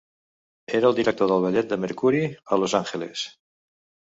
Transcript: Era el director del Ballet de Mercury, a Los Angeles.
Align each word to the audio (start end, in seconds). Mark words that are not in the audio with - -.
Era 0.79 0.87
el 0.89 0.97
director 0.99 1.29
del 1.31 1.43
Ballet 1.43 1.69
de 1.75 1.79
Mercury, 1.83 2.23
a 2.57 2.61
Los 2.63 2.75
Angeles. 2.81 3.29